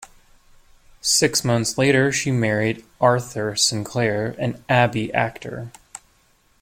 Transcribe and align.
Six 1.01 1.45
months 1.45 1.77
later 1.77 2.11
she 2.11 2.31
married 2.31 2.83
Arthur 2.99 3.55
Sinclair, 3.55 4.35
an 4.39 4.65
Abbey 4.67 5.13
actor. 5.13 5.71